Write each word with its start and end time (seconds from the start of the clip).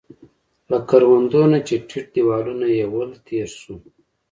له 0.69 0.77
کروندو 0.89 1.41
نه 1.51 1.59
چې 1.67 1.75
ټیټ 1.89 2.07
دیوالونه 2.15 2.67
يې 2.77 2.85
ول، 2.93 3.11
تېر 3.27 3.47
شوو. 3.59 3.77